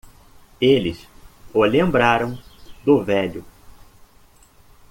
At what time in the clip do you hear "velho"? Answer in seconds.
3.03-3.45